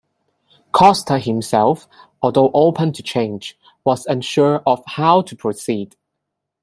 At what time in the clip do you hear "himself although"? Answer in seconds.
1.19-2.49